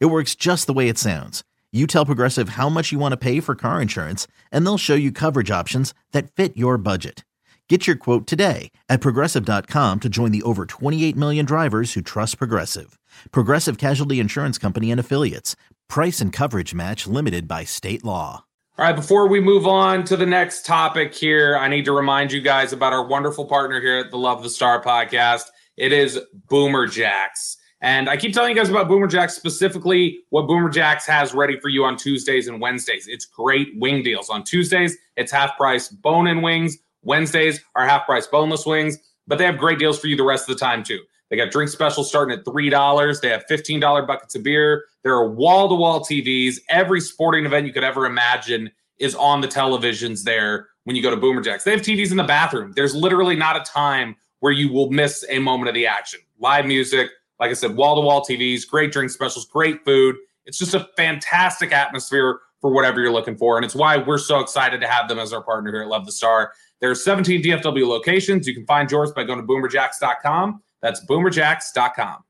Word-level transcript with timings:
It 0.00 0.06
works 0.06 0.34
just 0.34 0.66
the 0.66 0.72
way 0.72 0.88
it 0.88 0.98
sounds. 0.98 1.42
You 1.72 1.86
tell 1.86 2.04
Progressive 2.06 2.50
how 2.50 2.68
much 2.68 2.92
you 2.92 2.98
want 2.98 3.12
to 3.12 3.16
pay 3.16 3.40
for 3.40 3.54
car 3.54 3.80
insurance, 3.80 4.26
and 4.50 4.64
they'll 4.66 4.78
show 4.78 4.94
you 4.94 5.10
coverage 5.10 5.50
options 5.50 5.94
that 6.12 6.30
fit 6.30 6.56
your 6.56 6.76
budget. 6.76 7.24
Get 7.68 7.86
your 7.86 7.96
quote 7.96 8.26
today 8.26 8.70
at 8.90 9.00
progressive.com 9.00 10.00
to 10.00 10.08
join 10.10 10.30
the 10.30 10.42
over 10.42 10.66
28 10.66 11.16
million 11.16 11.46
drivers 11.46 11.94
who 11.94 12.02
trust 12.02 12.36
Progressive. 12.36 12.98
Progressive 13.30 13.78
Casualty 13.78 14.20
Insurance 14.20 14.58
Company 14.58 14.90
and 14.90 15.00
Affiliates. 15.00 15.56
Price 15.88 16.20
and 16.20 16.34
coverage 16.34 16.74
match 16.74 17.06
limited 17.06 17.48
by 17.48 17.64
state 17.64 18.04
law. 18.04 18.44
All 18.78 18.84
right, 18.84 18.96
before 18.96 19.26
we 19.26 19.40
move 19.40 19.66
on 19.66 20.04
to 20.04 20.18
the 20.18 20.26
next 20.26 20.66
topic 20.66 21.14
here, 21.14 21.56
I 21.56 21.68
need 21.68 21.86
to 21.86 21.92
remind 21.92 22.30
you 22.30 22.42
guys 22.42 22.74
about 22.74 22.92
our 22.92 23.06
wonderful 23.06 23.46
partner 23.46 23.80
here 23.80 23.98
at 23.98 24.10
the 24.10 24.18
Love 24.18 24.42
the 24.42 24.50
Star 24.50 24.82
podcast. 24.82 25.44
It 25.78 25.92
is 25.92 26.20
Boomer 26.48 26.86
Jacks. 26.86 27.56
And 27.82 28.08
I 28.08 28.16
keep 28.16 28.32
telling 28.32 28.50
you 28.50 28.56
guys 28.56 28.70
about 28.70 28.86
Boomer 28.86 29.08
Jacks, 29.08 29.34
specifically 29.34 30.20
what 30.30 30.46
Boomer 30.46 30.70
Jacks 30.70 31.04
has 31.06 31.34
ready 31.34 31.58
for 31.58 31.68
you 31.68 31.84
on 31.84 31.96
Tuesdays 31.96 32.46
and 32.46 32.60
Wednesdays. 32.60 33.08
It's 33.08 33.24
great 33.24 33.76
wing 33.76 34.04
deals. 34.04 34.30
On 34.30 34.44
Tuesdays, 34.44 34.96
it's 35.16 35.32
half 35.32 35.56
price 35.56 35.88
bone 35.88 36.28
in 36.28 36.42
wings. 36.42 36.78
Wednesdays 37.02 37.60
are 37.74 37.84
half 37.84 38.06
price 38.06 38.28
boneless 38.28 38.64
wings, 38.64 38.98
but 39.26 39.38
they 39.38 39.44
have 39.44 39.58
great 39.58 39.80
deals 39.80 39.98
for 39.98 40.06
you 40.06 40.16
the 40.16 40.22
rest 40.22 40.48
of 40.48 40.56
the 40.56 40.60
time 40.60 40.84
too. 40.84 41.00
They 41.28 41.36
got 41.36 41.50
drink 41.50 41.70
specials 41.70 42.08
starting 42.08 42.38
at 42.38 42.44
$3. 42.44 43.20
They 43.20 43.30
have 43.30 43.44
$15 43.50 44.06
buckets 44.06 44.36
of 44.36 44.44
beer. 44.44 44.84
There 45.02 45.14
are 45.14 45.28
wall 45.28 45.68
to 45.68 45.74
wall 45.74 46.00
TVs. 46.00 46.60
Every 46.68 47.00
sporting 47.00 47.46
event 47.46 47.66
you 47.66 47.72
could 47.72 47.82
ever 47.82 48.06
imagine 48.06 48.70
is 48.98 49.16
on 49.16 49.40
the 49.40 49.48
televisions 49.48 50.22
there 50.22 50.68
when 50.84 50.94
you 50.94 51.02
go 51.02 51.10
to 51.10 51.16
Boomer 51.16 51.40
Jacks. 51.40 51.64
They 51.64 51.72
have 51.72 51.80
TVs 51.80 52.12
in 52.12 52.16
the 52.16 52.22
bathroom. 52.22 52.72
There's 52.76 52.94
literally 52.94 53.34
not 53.34 53.56
a 53.56 53.64
time 53.64 54.14
where 54.38 54.52
you 54.52 54.72
will 54.72 54.90
miss 54.90 55.24
a 55.28 55.40
moment 55.40 55.68
of 55.68 55.74
the 55.74 55.86
action. 55.86 56.20
Live 56.38 56.66
music, 56.66 57.10
like 57.42 57.50
I 57.50 57.54
said, 57.54 57.74
wall 57.74 57.96
to 57.96 58.00
wall 58.02 58.24
TVs, 58.24 58.68
great 58.68 58.92
drink 58.92 59.10
specials, 59.10 59.46
great 59.46 59.84
food. 59.84 60.14
It's 60.46 60.58
just 60.58 60.74
a 60.74 60.88
fantastic 60.96 61.72
atmosphere 61.72 62.38
for 62.60 62.70
whatever 62.70 63.00
you're 63.00 63.10
looking 63.10 63.36
for. 63.36 63.56
And 63.56 63.64
it's 63.64 63.74
why 63.74 63.96
we're 63.96 64.16
so 64.16 64.38
excited 64.38 64.80
to 64.80 64.86
have 64.86 65.08
them 65.08 65.18
as 65.18 65.32
our 65.32 65.42
partner 65.42 65.72
here 65.72 65.82
at 65.82 65.88
Love 65.88 66.06
the 66.06 66.12
Star. 66.12 66.52
There 66.78 66.88
are 66.88 66.94
17 66.94 67.42
DFW 67.42 67.84
locations. 67.84 68.46
You 68.46 68.54
can 68.54 68.64
find 68.64 68.88
yours 68.88 69.10
by 69.10 69.24
going 69.24 69.40
to 69.40 69.44
boomerjacks.com. 69.44 70.62
That's 70.82 71.04
boomerjacks.com. 71.06 72.12
All 72.14 72.22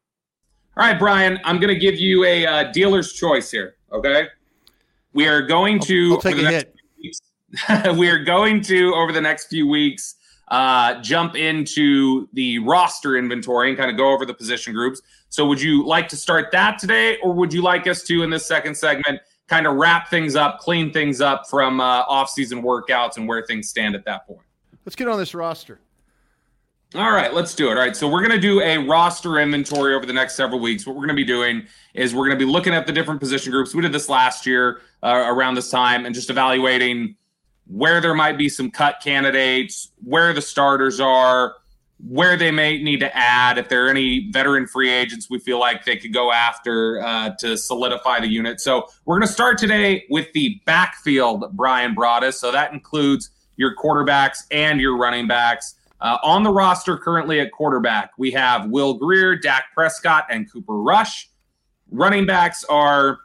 right, 0.79 0.99
Bryan, 0.99 1.39
I'm 1.45 1.61
going 1.61 1.75
to 1.75 1.79
give 1.79 2.01
you 2.01 2.25
a 2.25 2.47
uh, 2.47 2.73
dealer's 2.73 3.13
choice 3.13 3.51
here. 3.51 3.77
Okay. 3.93 4.29
We 5.13 5.29
are 5.29 5.43
going 5.43 5.79
to. 5.81 6.13
I'll, 6.13 6.15
I'll 6.15 6.21
take 6.23 6.39
a 6.39 6.51
hit. 6.51 7.97
we 7.99 8.09
are 8.09 8.25
going 8.25 8.63
to, 8.63 8.95
over 8.95 9.13
the 9.13 9.21
next 9.21 9.49
few 9.49 9.69
weeks, 9.69 10.15
uh, 10.49 11.01
jump 11.01 11.37
into 11.37 12.29
the 12.33 12.59
roster 12.61 13.17
inventory 13.17 13.69
and 13.69 13.79
kind 13.79 13.91
of 13.91 13.97
go 13.97 14.13
over 14.13 14.27
the 14.27 14.35
position 14.35 14.75
groups. 14.75 15.01
So, 15.29 15.47
would 15.47 15.61
you 15.61 15.87
like 15.87 16.09
to 16.09 16.17
start 16.17 16.51
that 16.53 16.79
today, 16.79 17.19
or 17.23 17.33
would 17.33 17.53
you 17.53 17.63
like 17.63 17.87
us 17.87 18.03
to, 18.05 18.23
in 18.23 18.31
this 18.31 18.47
second 18.47 18.77
segment, 18.77 19.21
kind 19.49 19.67
of 19.67 19.77
wrap 19.77 20.09
things 20.09 20.37
up, 20.37 20.59
clean 20.59 20.93
things 20.93 21.21
up 21.21 21.49
from 21.49 21.81
uh, 21.81 22.05
off-season 22.09 22.63
workouts 22.63 23.17
and 23.17 23.27
where 23.27 23.45
things 23.47 23.69
stand 23.69 23.95
at 23.95 24.05
that 24.05 24.27
point? 24.27 24.41
Let's 24.85 24.97
get 24.97 25.09
on 25.09 25.19
this 25.19 25.35
roster. 25.35 25.81
All 26.95 27.11
right, 27.11 27.33
let's 27.33 27.55
do 27.55 27.69
it. 27.69 27.71
All 27.71 27.77
right, 27.77 27.97
so 27.97 28.07
we're 28.07 28.21
going 28.21 28.33
to 28.33 28.41
do 28.41 28.61
a 28.61 28.77
roster 28.77 29.39
inventory 29.39 29.95
over 29.95 30.05
the 30.05 30.13
next 30.13 30.35
several 30.35 30.61
weeks. 30.61 30.87
What 30.87 30.95
we're 30.95 31.07
going 31.07 31.17
to 31.17 31.23
be 31.23 31.25
doing 31.25 31.67
is 31.95 32.15
we're 32.15 32.27
going 32.27 32.39
to 32.39 32.45
be 32.45 32.51
looking 32.51 32.75
at 32.75 32.87
the 32.87 32.93
different 32.93 33.19
position 33.19 33.51
groups. 33.51 33.75
We 33.75 33.81
did 33.81 33.93
this 33.93 34.11
last 34.11 34.45
year 34.45 34.83
uh, 35.03 35.25
around 35.27 35.55
this 35.55 35.71
time 35.71 36.05
and 36.05 36.15
just 36.15 36.29
evaluating 36.29 37.17
where 37.67 38.01
there 38.01 38.15
might 38.15 38.37
be 38.37 38.49
some 38.49 38.71
cut 38.71 38.97
candidates, 39.03 39.93
where 40.03 40.33
the 40.33 40.43
starters 40.43 41.01
are, 41.01 41.55
where 42.09 42.37
they 42.37 42.51
may 42.51 42.83
need 42.83 43.01
to 43.01 43.17
add, 43.17 43.59
if 43.59 43.69
there 43.69 43.87
are 43.87 43.91
any 43.91 44.29
veteran 44.33 44.67
free 44.67 44.91
agents 44.91 45.31
we 45.31 45.39
feel 45.39 45.61
like 45.61 45.85
they 45.85 45.97
could 45.97 46.13
go 46.13 46.33
after 46.33 47.01
uh, 47.01 47.31
to 47.39 47.57
solidify 47.57 48.19
the 48.19 48.27
unit. 48.27 48.61
So 48.61 48.89
we're 49.05 49.19
going 49.19 49.29
to 49.29 49.33
start 49.33 49.57
today 49.57 50.05
with 50.11 50.33
the 50.33 50.61
backfield, 50.67 51.45
Bryan 51.53 51.95
brought 51.95 52.25
us. 52.25 52.41
So 52.41 52.51
that 52.51 52.73
includes 52.73 53.31
your 53.57 53.77
quarterbacks 53.77 54.39
and 54.51 54.81
your 54.81 54.97
running 54.97 55.29
backs. 55.29 55.77
Uh, 56.01 56.19
on 56.25 56.43
the 56.43 56.51
roster 56.51 56.97
currently 56.97 57.39
at 57.39 57.53
quarterback, 57.53 58.11
we 58.19 58.33
have 58.33 58.69
Will 58.69 58.95
Grier, 58.95 59.37
Dak 59.37 59.67
Prescott, 59.73 60.27
and 60.29 60.51
Cooper 60.53 60.83
Rush. 60.83 61.31
Running 61.93 62.27
backs 62.27 62.65
are 62.65 63.21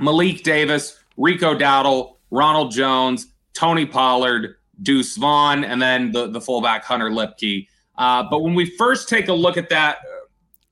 Malik 0.00 0.42
Davis, 0.42 0.98
Rico 1.16 1.54
Dowdle, 1.56 2.16
Ronald 2.32 2.72
Jones, 2.72 3.28
Tony 3.54 3.86
Pollard, 3.86 4.56
Deuce 4.82 5.16
Vaughn, 5.16 5.64
and 5.64 5.80
then 5.80 6.12
the, 6.12 6.28
the 6.28 6.40
fullback 6.40 6.84
Hunter 6.84 7.10
Luepke. 7.10 7.66
Uh, 7.98 8.22
but 8.30 8.40
when 8.42 8.54
we 8.54 8.64
first 8.76 9.08
take 9.08 9.28
a 9.28 9.32
look 9.32 9.56
at 9.56 9.68
that, 9.68 9.96
uh, 9.98 10.26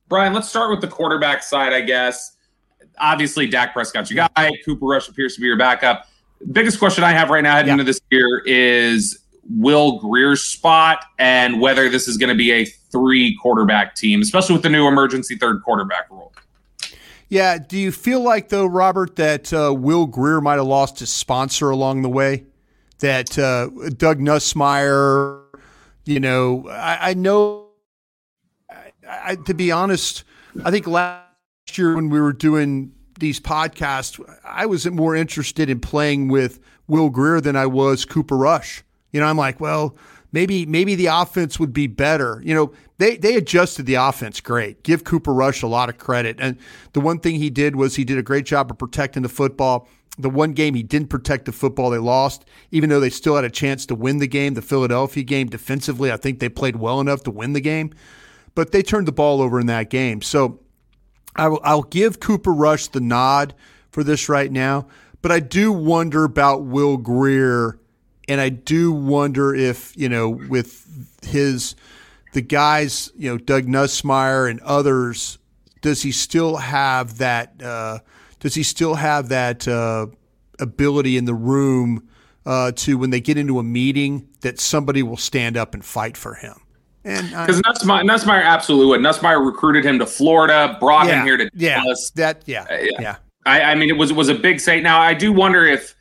Bryan, 0.09 0.33
let's 0.33 0.49
start 0.49 0.71
with 0.71 0.81
the 0.81 0.89
quarterback 0.89 1.43
side, 1.43 1.73
I 1.73 1.83
guess. 1.83 2.37
Obviously, 2.99 3.47
Dak 3.47 3.75
Prescott's 3.75 4.11
your 4.11 4.27
guy. 4.35 4.51
Cooper 4.65 4.87
Rush 4.87 5.09
appears 5.09 5.35
to 5.35 5.41
be 5.41 5.47
your 5.47 5.59
backup. 5.59 6.07
Biggest 6.53 6.79
question 6.79 7.05
I 7.05 7.13
have 7.13 7.31
right 7.31 7.43
now 7.43 7.55
heading 7.55 7.69
yeah. 7.69 7.73
into 7.75 7.85
this 7.85 8.01
year 8.11 8.43
is 8.47 9.19
Will 9.51 9.99
Grier's 9.99 10.41
spot 10.41 11.05
and 11.19 11.61
whether 11.61 11.89
this 11.89 12.09
is 12.09 12.17
going 12.17 12.31
to 12.31 12.35
be 12.35 12.53
a 12.53 12.65
three 12.65 13.37
quarterback 13.43 13.95
team, 13.95 14.23
especially 14.23 14.55
with 14.55 14.63
the 14.63 14.69
new 14.69 14.87
emergency 14.89 15.37
third 15.37 15.63
quarterback 15.63 16.11
rule. 16.11 16.33
Yeah. 17.29 17.59
Do 17.59 17.77
you 17.77 17.93
feel 17.93 18.21
like, 18.21 18.49
though, 18.49 18.67
Robert, 18.67 19.17
that 19.17 19.53
uh, 19.53 19.75
Will 19.75 20.07
Grier 20.07 20.41
might 20.41 20.57
have 20.57 20.67
lost 20.67 21.01
his 21.01 21.11
sponsor 21.11 21.71
along 21.71 22.03
the 22.03 22.09
way? 22.09 22.45
That 23.01 23.39
uh, 23.39 23.69
Doug 23.97 24.19
Nussmeier, 24.19 25.43
you 26.05 26.21
know, 26.21 26.69
I, 26.69 27.11
I 27.11 27.15
know, 27.15 27.69
I, 28.71 28.93
I, 29.09 29.35
to 29.37 29.55
be 29.55 29.71
honest, 29.71 30.25
I 30.65 30.71
think 30.71 30.87
last 30.87 31.23
year 31.77 31.95
when 31.95 32.09
we 32.09 32.21
were 32.21 32.33
doing 32.33 32.93
these 33.21 33.41
podcasts, 33.41 34.21
I 34.45 34.67
was 34.67 34.87
more 34.87 35.15
interested 35.15 35.71
in 35.71 35.81
playing 35.81 36.29
with 36.29 36.59
Will 36.89 37.11
Grier 37.11 37.41
than 37.41 37.57
I 37.57 37.67
was 37.67 38.05
Cooper 38.05 38.37
Rush. 38.37 38.83
You 39.13 39.21
know, 39.21 39.27
I'm 39.27 39.37
like, 39.37 39.61
well, 39.61 39.97
maybe 40.33 40.67
maybe 40.67 40.95
the 40.95 41.07
offense 41.07 41.59
would 41.59 41.73
be 41.73 41.87
better. 41.87 42.43
You 42.45 42.55
know, 42.55 42.73
they 42.99 43.17
they 43.17 43.37
adjusted 43.37 43.87
the 43.87 43.95
offense 43.95 44.41
great. 44.41 44.83
Give 44.83 45.05
Cooper 45.05 45.33
Rush 45.33 45.63
a 45.63 45.67
lot 45.67 45.89
of 45.89 45.99
credit. 45.99 46.37
And 46.41 46.59
the 46.93 47.01
one 47.01 47.21
thing 47.21 47.37
he 47.37 47.51
did 47.51 47.77
was 47.77 47.97
he 47.97 48.05
did 48.05 48.19
a 48.19 48.23
great 48.23 48.47
job 48.47 48.71
of 48.71 48.79
protecting 48.79 49.23
the 49.23 49.29
football. 49.29 49.89
The 50.19 50.31
one 50.31 50.53
game 50.53 50.75
he 50.75 50.83
didn't 50.83 51.09
protect 51.09 51.45
the 51.45 51.53
football, 51.53 51.91
they 51.91 51.99
lost, 51.99 52.45
even 52.71 52.91
though 52.91 53.01
they 53.01 53.11
still 53.11 53.37
had 53.37 53.45
a 53.45 53.51
chance 53.51 53.87
to 53.87 53.95
win 53.95 54.19
the 54.19 54.27
game. 54.27 54.55
The 54.55 54.63
Philadelphia 54.63 55.23
game 55.23 55.49
defensively, 55.49 56.11
I 56.11 56.17
think 56.17 56.41
they 56.41 56.49
played 56.49 56.77
well 56.77 57.01
enough 57.01 57.23
to 57.25 57.31
win 57.31 57.53
the 57.53 57.61
game, 57.61 57.93
but 58.55 58.73
they 58.73 58.83
turned 58.83 59.07
the 59.07 59.13
ball 59.13 59.41
over 59.41 59.61
in 59.61 59.67
that 59.67 59.91
game. 59.91 60.23
So 60.23 60.61
I 61.37 61.49
will, 61.49 61.61
I'll 61.63 61.83
give 61.83 62.19
Cooper 62.19 62.53
Rush 62.53 62.89
the 62.89 63.01
nod 63.01 63.55
for 63.91 64.03
this 64.03 64.29
right 64.29 64.51
now, 64.51 64.89
but 65.23 65.31
I 65.31 65.41
do 65.41 65.73
wonder 65.73 66.25
about 66.25 66.65
Will 66.65 66.97
Grier, 66.97 67.79
and 68.29 68.41
I 68.41 68.49
do 68.49 68.93
wonder 68.93 69.55
if 69.55 69.97
you 69.97 70.09
know 70.09 70.29
with 70.29 70.87
his 71.23 71.77
the 72.33 72.43
guys, 72.43 73.13
you 73.17 73.31
know 73.31 73.39
Doug 73.39 73.67
Nussmeier 73.67 74.51
and 74.51 74.61
others, 74.61 75.39
does 75.81 76.03
he 76.03 76.13
still 76.13 76.57
have 76.57 77.19
that? 77.19 77.63
Uh, 77.63 78.01
does 78.41 78.55
he 78.55 78.63
still 78.63 78.95
have 78.95 79.29
that 79.31 79.67
uh, 79.67 80.07
ability 80.61 81.17
in 81.17 81.25
the 81.25 81.35
room 81.35 82.09
uh, 82.47 82.73
to 82.73 82.99
when 82.99 83.11
they 83.11 83.21
get 83.21 83.37
into 83.37 83.59
a 83.59 83.63
meeting 83.63 84.29
that 84.41 84.59
somebody 84.59 85.03
will 85.03 85.17
stand 85.17 85.57
up 85.57 85.75
and 85.75 85.85
fight 85.85 86.17
for 86.17 86.35
him? 86.35 86.55
And 87.05 87.29
because 87.29 87.61
Nussmeier, 87.63 88.03
Nussmeier 88.03 88.45
absolutely 88.45 88.87
would. 88.89 89.01
Nussmeier 89.01 89.45
recruited 89.45 89.85
him 89.85 89.99
to 89.99 90.07
Florida, 90.07 90.77
brought 90.81 91.07
yeah, 91.07 91.21
him 91.21 91.27
here 91.27 91.37
to 91.37 91.51
yeah, 91.55 91.77
Dallas. 91.77 92.11
That 92.11 92.43
yeah, 92.47 92.67
uh, 92.71 92.77
yeah. 92.81 93.01
yeah. 93.01 93.17
I, 93.47 93.63
I, 93.63 93.75
mean, 93.75 93.89
it 93.89 93.97
was 93.97 94.11
it 94.11 94.17
was 94.17 94.29
a 94.29 94.35
big 94.35 94.61
say. 94.61 94.81
Now 94.81 95.01
I 95.01 95.15
do 95.15 95.33
wonder 95.33 95.65
if 95.65 95.95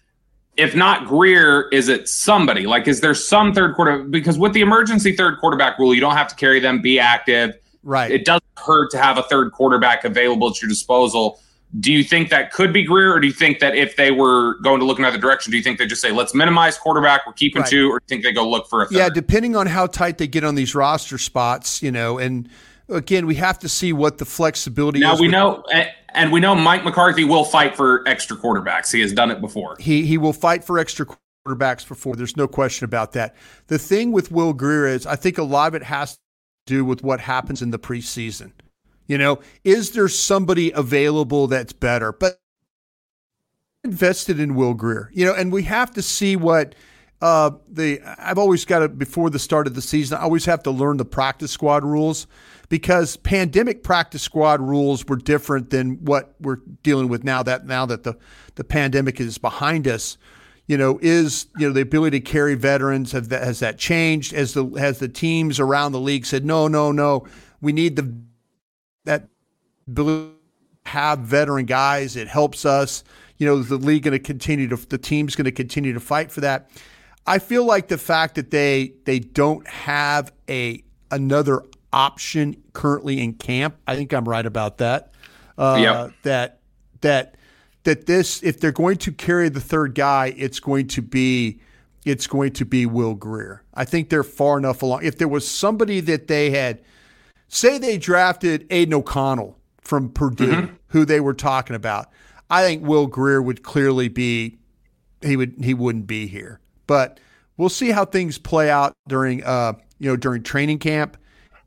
if 0.57 0.75
not 0.75 1.05
Grier, 1.05 1.69
is 1.69 1.87
it 1.87 2.09
somebody? 2.09 2.65
Like, 2.65 2.87
is 2.87 2.99
there 2.99 3.13
some 3.13 3.53
third 3.53 3.75
quarter? 3.75 3.99
Because 4.03 4.37
with 4.37 4.53
the 4.53 4.61
emergency 4.61 5.15
third 5.15 5.39
quarterback 5.39 5.77
rule, 5.77 5.93
you 5.93 6.01
don't 6.01 6.15
have 6.15 6.27
to 6.29 6.35
carry 6.35 6.59
them, 6.59 6.81
be 6.81 6.99
active. 6.99 7.57
Right. 7.83 8.11
It 8.11 8.25
doesn't 8.25 8.43
hurt 8.57 8.91
to 8.91 8.97
have 8.97 9.17
a 9.17 9.23
third 9.23 9.51
quarterback 9.53 10.03
available 10.03 10.49
at 10.49 10.61
your 10.61 10.67
disposal. 10.67 11.39
Do 11.79 11.91
you 11.91 12.03
think 12.03 12.29
that 12.29 12.51
could 12.53 12.71
be 12.71 12.83
Grier, 12.83 13.13
or 13.13 13.19
do 13.19 13.27
you 13.27 13.33
think 13.33 13.59
that 13.59 13.75
if 13.75 13.97
they 13.97 14.11
were 14.11 14.57
going 14.61 14.79
to 14.79 14.85
look 14.85 14.99
another 14.99 15.17
direction, 15.17 15.51
do 15.51 15.57
you 15.57 15.63
think 15.63 15.77
they 15.77 15.85
just 15.85 16.01
say, 16.01 16.11
let's 16.11 16.33
minimize 16.33 16.77
quarterback, 16.77 17.27
we're 17.27 17.33
keeping 17.33 17.61
right. 17.61 17.69
two, 17.69 17.89
or 17.89 17.99
do 17.99 18.03
you 18.05 18.07
think 18.07 18.23
they 18.23 18.31
go 18.31 18.49
look 18.49 18.67
for 18.67 18.81
a 18.81 18.85
third? 18.85 18.97
Yeah, 18.97 19.09
depending 19.09 19.55
on 19.55 19.67
how 19.67 19.87
tight 19.87 20.17
they 20.17 20.27
get 20.27 20.43
on 20.43 20.55
these 20.55 20.73
roster 20.73 21.17
spots, 21.17 21.83
you 21.83 21.91
know, 21.91 22.17
and 22.17 22.47
again, 22.89 23.25
we 23.25 23.35
have 23.35 23.59
to 23.59 23.69
see 23.69 23.93
what 23.93 24.17
the 24.17 24.25
flexibility 24.25 24.99
now 24.99 25.13
is. 25.13 25.19
we 25.19 25.27
know, 25.27 25.63
And 26.13 26.31
we 26.31 26.39
know 26.39 26.55
Mike 26.55 26.83
McCarthy 26.83 27.23
will 27.23 27.43
fight 27.43 27.75
for 27.75 28.07
extra 28.07 28.37
quarterbacks. 28.37 28.91
He 28.91 29.01
has 29.01 29.13
done 29.13 29.31
it 29.31 29.41
before. 29.41 29.75
He 29.79 30.05
he 30.05 30.17
will 30.17 30.33
fight 30.33 30.63
for 30.63 30.79
extra 30.79 31.05
quarterbacks 31.05 31.87
before. 31.87 32.15
There's 32.15 32.37
no 32.37 32.47
question 32.47 32.85
about 32.85 33.13
that. 33.13 33.35
The 33.67 33.77
thing 33.77 34.11
with 34.11 34.31
Will 34.31 34.53
Grier 34.53 34.87
is 34.87 35.05
I 35.05 35.15
think 35.15 35.37
a 35.37 35.43
lot 35.43 35.67
of 35.67 35.75
it 35.75 35.83
has 35.83 36.13
to 36.13 36.19
do 36.65 36.85
with 36.85 37.03
what 37.03 37.19
happens 37.19 37.61
in 37.61 37.71
the 37.71 37.79
preseason. 37.79 38.51
You 39.07 39.17
know, 39.17 39.39
is 39.63 39.91
there 39.91 40.07
somebody 40.07 40.71
available 40.71 41.47
that's 41.47 41.73
better? 41.73 42.11
But 42.11 42.39
invested 43.83 44.39
in 44.39 44.55
Will 44.55 44.73
Grier, 44.73 45.09
you 45.13 45.25
know, 45.25 45.33
and 45.33 45.51
we 45.51 45.63
have 45.63 45.91
to 45.93 46.01
see 46.01 46.35
what 46.35 46.75
uh, 47.21 47.51
the. 47.67 48.01
I've 48.19 48.37
always 48.37 48.65
got 48.65 48.79
to 48.79 48.89
before 48.89 49.29
the 49.29 49.39
start 49.39 49.65
of 49.65 49.75
the 49.75 49.81
season. 49.81 50.17
I 50.17 50.21
always 50.21 50.45
have 50.45 50.61
to 50.63 50.71
learn 50.71 50.97
the 50.97 51.05
practice 51.05 51.51
squad 51.51 51.83
rules 51.83 52.27
because 52.69 53.17
pandemic 53.17 53.83
practice 53.83 54.21
squad 54.21 54.61
rules 54.61 55.05
were 55.05 55.15
different 55.15 55.69
than 55.69 56.03
what 56.05 56.35
we're 56.39 56.59
dealing 56.83 57.07
with 57.07 57.23
now. 57.23 57.41
That 57.41 57.65
now 57.65 57.85
that 57.87 58.03
the 58.03 58.17
the 58.55 58.63
pandemic 58.63 59.19
is 59.19 59.37
behind 59.37 59.87
us, 59.87 60.17
you 60.67 60.77
know, 60.77 60.99
is 61.01 61.47
you 61.57 61.67
know 61.67 61.73
the 61.73 61.81
ability 61.81 62.19
to 62.19 62.25
carry 62.25 62.53
veterans 62.55 63.13
that, 63.13 63.31
has 63.31 63.59
that 63.59 63.79
changed? 63.79 64.33
As 64.33 64.53
the 64.53 64.65
has 64.77 64.99
the 64.99 65.07
teams 65.07 65.59
around 65.59 65.93
the 65.93 65.99
league 65.99 66.25
said, 66.25 66.45
no, 66.45 66.67
no, 66.67 66.91
no, 66.91 67.25
we 67.61 67.71
need 67.71 67.95
the 67.95 68.13
that 69.07 69.27
ability 69.87 70.33
have 70.87 71.19
veteran 71.19 71.65
guys. 71.65 72.15
It 72.15 72.27
helps 72.27 72.65
us. 72.65 73.03
You 73.37 73.45
know, 73.45 73.61
the 73.61 73.77
league 73.77 74.03
going 74.03 74.13
to 74.13 74.19
continue 74.19 74.67
to 74.69 74.75
the 74.87 74.97
team's 74.97 75.35
going 75.35 75.45
to 75.45 75.51
continue 75.51 75.93
to 75.93 75.99
fight 75.99 76.31
for 76.31 76.41
that. 76.41 76.71
I 77.27 77.39
feel 77.39 77.65
like 77.65 77.89
the 77.89 77.97
fact 77.97 78.35
that 78.35 78.51
they 78.51 78.93
they 79.03 79.19
don't 79.19 79.67
have 79.67 80.31
a 80.49 80.83
another 81.11 81.63
option 81.91 82.63
currently 82.73 83.21
in 83.21 83.33
camp. 83.33 83.75
I 83.85 83.95
think 83.95 84.13
I'm 84.13 84.27
right 84.27 84.45
about 84.45 84.77
that. 84.77 85.11
Uh, 85.57 85.77
yep. 85.79 86.13
That 86.23 86.59
that 87.01 87.35
that 87.83 88.05
this 88.05 88.41
if 88.43 88.59
they're 88.59 88.71
going 88.71 88.97
to 88.97 89.11
carry 89.11 89.49
the 89.49 89.61
third 89.61 89.93
guy, 89.93 90.33
it's 90.37 90.59
going 90.59 90.87
to 90.87 91.01
be 91.01 91.59
it's 92.05 92.27
going 92.27 92.53
to 92.53 92.65
be 92.65 92.85
Will 92.85 93.13
Grier. 93.13 93.63
I 93.73 93.83
think 93.83 94.09
they're 94.09 94.23
far 94.23 94.57
enough 94.57 94.81
along. 94.81 95.03
If 95.03 95.17
there 95.17 95.27
was 95.27 95.45
somebody 95.47 95.99
that 96.01 96.27
they 96.27 96.49
had, 96.51 96.81
say 97.47 97.77
they 97.77 97.97
drafted 97.97 98.67
Aidan 98.69 98.93
O'Connell 98.93 99.57
from 99.81 100.09
Purdue, 100.09 100.51
mm-hmm. 100.51 100.75
who 100.87 101.05
they 101.05 101.19
were 101.19 101.33
talking 101.33 101.75
about, 101.75 102.09
I 102.49 102.63
think 102.63 102.85
Will 102.85 103.07
Grier 103.07 103.41
would 103.41 103.63
clearly 103.63 104.07
be 104.07 104.57
he 105.21 105.35
would 105.35 105.55
he 105.61 105.73
wouldn't 105.73 106.07
be 106.07 106.27
here. 106.27 106.59
But 106.85 107.19
we'll 107.57 107.69
see 107.69 107.91
how 107.91 108.05
things 108.05 108.37
play 108.37 108.69
out 108.69 108.93
during 109.07 109.43
uh 109.43 109.73
you 109.99 110.09
know 110.09 110.15
during 110.15 110.43
training 110.43 110.79
camp 110.79 111.17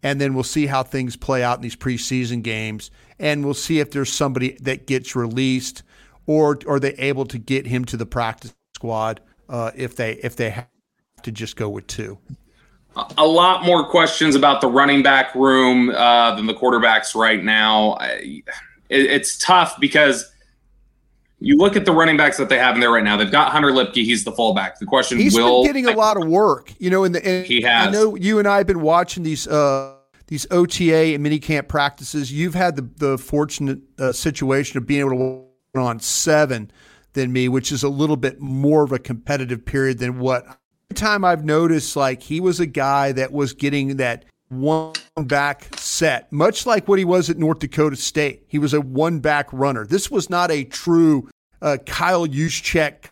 and 0.02 0.20
then 0.20 0.34
we'll 0.34 0.44
see 0.44 0.66
how 0.66 0.82
things 0.82 1.16
play 1.16 1.42
out 1.42 1.58
in 1.58 1.62
these 1.62 1.76
preseason 1.76 2.42
games, 2.42 2.90
and 3.18 3.44
we'll 3.44 3.54
see 3.54 3.80
if 3.80 3.90
there's 3.90 4.12
somebody 4.12 4.56
that 4.62 4.86
gets 4.86 5.14
released, 5.14 5.82
or 6.26 6.58
are 6.66 6.80
they 6.80 6.94
able 6.94 7.26
to 7.26 7.38
get 7.38 7.66
him 7.66 7.84
to 7.84 7.96
the 7.96 8.06
practice 8.06 8.54
squad 8.74 9.20
uh, 9.48 9.70
if 9.74 9.96
they 9.96 10.12
if 10.22 10.36
they 10.36 10.50
have 10.50 10.68
to 11.22 11.30
just 11.30 11.56
go 11.56 11.68
with 11.68 11.86
two. 11.86 12.18
A 13.16 13.26
lot 13.26 13.64
more 13.64 13.88
questions 13.88 14.34
about 14.34 14.60
the 14.60 14.66
running 14.66 15.02
back 15.02 15.34
room 15.34 15.90
uh, 15.90 16.34
than 16.34 16.46
the 16.46 16.54
quarterbacks 16.54 17.14
right 17.14 17.42
now. 17.42 17.96
it, 18.00 18.44
it's 18.88 19.38
tough 19.38 19.78
because 19.78 20.30
you 21.38 21.56
look 21.56 21.76
at 21.76 21.86
the 21.86 21.92
running 21.92 22.16
backs 22.16 22.36
that 22.36 22.48
they 22.48 22.58
have 22.58 22.74
in 22.74 22.80
there 22.80 22.90
right 22.90 23.04
now. 23.04 23.16
They've 23.16 23.30
got 23.30 23.50
Hunter 23.50 23.70
Luepke; 23.70 23.94
He's 23.94 24.24
the 24.24 24.32
fullback. 24.32 24.78
The 24.78 24.86
question 24.86 25.18
he's 25.18 25.34
will 25.34 25.62
been 25.62 25.72
getting 25.72 25.86
a 25.86 25.96
lot 25.96 26.20
of 26.20 26.28
work. 26.28 26.72
You 26.78 26.90
know, 26.90 27.04
in 27.04 27.12
the 27.12 27.26
and 27.26 27.46
he 27.46 27.62
has. 27.62 27.88
I 27.88 27.90
know 27.90 28.14
you 28.14 28.38
and 28.38 28.46
I 28.46 28.58
have 28.58 28.66
been 28.66 28.82
watching 28.82 29.22
these 29.22 29.48
uh, 29.48 29.94
these 30.26 30.46
OTA 30.50 31.14
and 31.14 31.24
minicamp 31.24 31.68
practices. 31.68 32.30
You've 32.30 32.54
had 32.54 32.76
the 32.76 32.88
the 32.96 33.18
fortunate 33.18 33.78
uh, 33.98 34.12
situation 34.12 34.78
of 34.78 34.86
being 34.86 35.00
able 35.00 35.46
to 35.74 35.80
on 35.80 36.00
seven 36.00 36.70
than 37.14 37.32
me, 37.32 37.48
which 37.48 37.72
is 37.72 37.82
a 37.82 37.88
little 37.88 38.16
bit 38.16 38.40
more 38.40 38.82
of 38.82 38.92
a 38.92 38.98
competitive 38.98 39.64
period 39.64 39.98
than 39.98 40.18
what. 40.18 40.44
Time 40.94 41.24
I've 41.24 41.44
noticed, 41.44 41.96
like 41.96 42.22
he 42.22 42.40
was 42.40 42.60
a 42.60 42.66
guy 42.66 43.12
that 43.12 43.32
was 43.32 43.52
getting 43.52 43.96
that 43.96 44.24
one 44.48 44.92
back 45.16 45.68
set, 45.78 46.30
much 46.32 46.66
like 46.66 46.88
what 46.88 46.98
he 46.98 47.04
was 47.04 47.30
at 47.30 47.38
North 47.38 47.60
Dakota 47.60 47.96
State. 47.96 48.44
He 48.48 48.58
was 48.58 48.74
a 48.74 48.80
one 48.80 49.20
back 49.20 49.48
runner. 49.52 49.86
This 49.86 50.10
was 50.10 50.28
not 50.28 50.50
a 50.50 50.64
true 50.64 51.28
uh, 51.62 51.78
Kyle 51.86 52.26
Juszczyk 52.26 53.06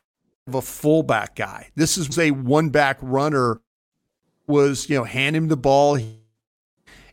of 0.48 0.54
a 0.54 0.62
fullback 0.62 1.36
guy. 1.36 1.70
This 1.76 1.96
is 1.96 2.18
a 2.18 2.32
one 2.32 2.70
back 2.70 2.98
runner. 3.00 3.60
Was 4.46 4.88
you 4.88 4.96
know 4.96 5.04
hand 5.04 5.36
him 5.36 5.48
the 5.48 5.56
ball, 5.56 5.98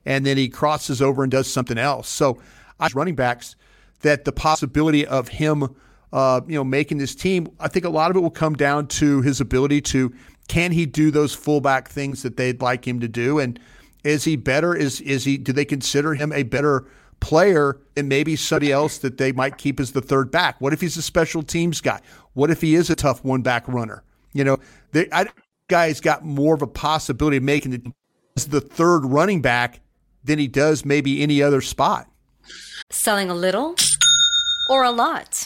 and 0.06 0.26
then 0.26 0.38
he 0.38 0.48
crosses 0.48 1.02
over 1.02 1.22
and 1.22 1.32
does 1.32 1.52
something 1.52 1.78
else. 1.78 2.08
So, 2.08 2.42
I 2.80 2.90
running 2.94 3.16
backs 3.16 3.56
that 4.02 4.24
the 4.24 4.32
possibility 4.32 5.06
of 5.06 5.28
him, 5.28 5.76
uh, 6.14 6.42
you 6.48 6.56
know, 6.56 6.64
making 6.64 6.98
this 6.98 7.14
team, 7.14 7.50
I 7.60 7.68
think 7.68 7.86
a 7.86 7.90
lot 7.90 8.10
of 8.10 8.18
it 8.18 8.22
will 8.22 8.32
come 8.32 8.56
down 8.56 8.88
to 8.88 9.22
his 9.22 9.42
ability 9.42 9.82
to 9.82 10.14
can 10.48 10.72
he 10.72 10.86
do 10.86 11.12
those 11.12 11.34
fullback 11.34 11.90
things 11.90 12.24
that 12.24 12.38
they'd 12.38 12.62
like 12.62 12.88
him 12.88 13.00
to 13.00 13.08
do, 13.08 13.40
and 13.40 13.60
is 14.04 14.24
he 14.24 14.36
better? 14.36 14.76
Is 14.76 15.02
is 15.02 15.26
he? 15.26 15.38
Do 15.38 15.52
they 15.52 15.66
consider 15.66 16.14
him 16.14 16.32
a 16.32 16.44
better 16.44 16.86
player 17.20 17.80
than 17.96 18.08
maybe 18.08 18.36
somebody 18.36 18.72
else 18.72 19.00
that 19.00 19.18
they 19.18 19.32
might 19.32 19.58
keep 19.58 19.80
as 19.80 19.92
the 19.92 20.02
third 20.02 20.32
back? 20.32 20.62
What 20.62 20.74
if 20.74 20.82
he's 20.82 20.98
a 20.98 21.02
special 21.02 21.42
teams 21.42 21.82
guy? 21.82 22.02
What 22.34 22.52
if 22.52 22.62
he 22.62 22.76
is 22.76 22.90
a 22.90 22.96
tough 22.96 23.24
one 23.24 23.42
back 23.42 23.68
runner? 23.68 24.04
You 24.34 24.44
know, 24.44 24.58
the 24.92 25.08
guy's 25.68 26.00
got 26.00 26.24
more 26.24 26.54
of 26.54 26.62
a 26.62 26.68
possibility 26.68 27.38
of 27.38 27.44
making 27.44 27.94
as 28.38 28.48
the 28.48 28.62
third 28.62 29.06
running 29.06 29.42
back 29.42 29.80
than 30.24 30.40
he 30.40 30.48
does 30.48 30.86
maybe 30.86 31.24
any 31.24 31.42
other 31.42 31.62
spot. 31.62 32.08
Selling 32.92 33.30
a 33.30 33.36
little 33.36 33.76
or 34.70 34.84
a 34.84 34.92
lot? 34.92 35.46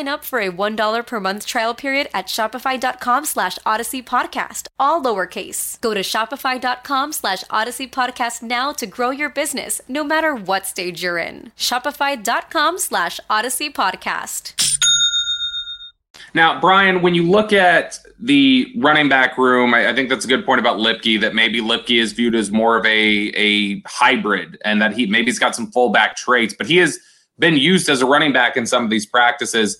up 0.07 0.23
for 0.23 0.39
a 0.39 0.51
$1 0.51 1.07
per 1.07 1.19
month 1.19 1.45
trial 1.45 1.73
period 1.73 2.07
at 2.13 2.27
shopify.com 2.27 3.25
slash 3.25 3.57
odyssey 3.65 4.01
podcast, 4.01 4.67
all 4.79 5.01
lowercase. 5.01 5.79
Go 5.81 5.93
to 5.93 6.01
shopify.com 6.01 7.13
slash 7.13 7.43
odyssey 7.49 7.87
podcast 7.87 8.41
now 8.41 8.71
to 8.73 8.85
grow 8.85 9.09
your 9.09 9.29
business, 9.29 9.81
no 9.87 10.03
matter 10.03 10.35
what 10.35 10.65
stage 10.65 11.03
you're 11.03 11.17
in. 11.17 11.51
Shopify.com 11.57 12.77
slash 12.77 13.19
odyssey 13.29 13.69
podcast. 13.69 14.53
Now, 16.33 16.59
Bryan, 16.59 17.01
when 17.01 17.13
you 17.13 17.29
look 17.29 17.51
at 17.51 17.99
the 18.19 18.71
running 18.77 19.09
back 19.09 19.37
room, 19.37 19.73
I, 19.73 19.89
I, 19.89 19.95
think 19.95 20.09
that's 20.09 20.23
a 20.23 20.27
good 20.27 20.45
point 20.45 20.59
about 20.59 20.77
Luepke. 20.77 21.19
That 21.19 21.35
maybe 21.35 21.59
Luepke 21.59 21.99
is 21.99 22.13
viewed 22.13 22.35
as 22.35 22.51
more 22.51 22.77
of 22.77 22.85
a 22.85 23.31
a 23.35 23.81
hybrid, 23.85 24.57
and 24.63 24.81
that 24.81 24.93
he 24.93 25.07
maybe 25.07 25.25
he's 25.25 25.39
got 25.39 25.55
some 25.55 25.71
fullback 25.71 26.15
traits, 26.15 26.53
but 26.57 26.67
he 26.67 26.77
has 26.77 26.99
been 27.39 27.57
used 27.57 27.89
as 27.89 28.01
a 28.01 28.05
running 28.05 28.31
back 28.31 28.55
in 28.55 28.65
some 28.65 28.83
of 28.83 28.89
these 28.89 29.05
practices. 29.05 29.77